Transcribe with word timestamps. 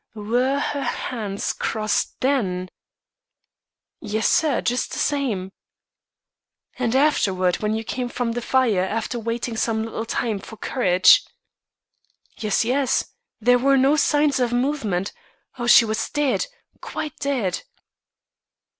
"Were 0.15 0.57
her 0.57 0.81
hands 0.81 1.53
crossed 1.53 2.21
then?" 2.21 2.69
"Yes, 3.99 4.27
sir, 4.27 4.59
just 4.59 4.93
the 4.93 4.97
same." 4.97 5.51
"And 6.79 6.95
afterward, 6.95 7.57
when 7.57 7.75
you 7.75 7.83
came 7.83 8.09
from 8.09 8.31
the 8.31 8.41
fire 8.41 8.81
after 8.83 9.19
waiting 9.19 9.55
some 9.55 9.83
little 9.83 10.07
time 10.07 10.39
for 10.39 10.57
courage?" 10.57 11.23
"Yes, 12.39 12.65
yes. 12.65 13.13
There 13.39 13.59
were 13.59 13.77
no 13.77 13.95
signs 13.95 14.39
of 14.39 14.51
movement. 14.51 15.13
Oh, 15.59 15.67
she 15.67 15.85
was 15.85 16.09
dead 16.09 16.47
quite 16.81 17.17
dead." 17.17 17.61